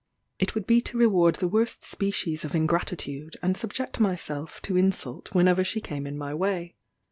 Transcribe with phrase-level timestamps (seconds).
[0.39, 5.31] It would be to reward the worst species of ingratitude, and subject myself to insult
[5.35, 6.73] whenever she came in my way.